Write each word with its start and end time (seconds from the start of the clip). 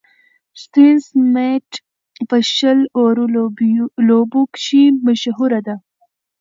ستيون 0.61 0.97
سميټ 1.09 1.69
په 2.29 2.37
شل 2.53 2.79
اورو 2.99 3.23
لوبو 4.07 4.41
کښي 4.53 4.83
مشهوره 5.05 5.59
ده. 5.67 5.75